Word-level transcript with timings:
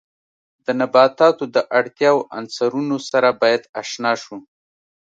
د 0.65 0.67
نباتاتو 0.79 1.43
د 1.55 1.57
اړتیاوو 1.79 2.27
عنصرونو 2.37 2.97
سره 3.09 3.29
باید 3.41 3.61
آشنا 3.81 4.11
شو. 4.23 4.37